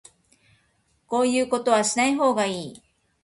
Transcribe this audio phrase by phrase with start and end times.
[1.05, 2.81] こういうことはしない方がいい